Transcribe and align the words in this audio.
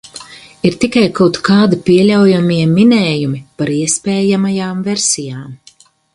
Ir 0.69 0.77
tikai 0.85 1.03
kaut 1.19 1.37
kādi 1.49 1.79
pieļaujamie 1.89 2.65
minējumi 2.73 3.43
par 3.61 3.75
iespējamajām 3.77 4.83
versijām... 4.91 5.47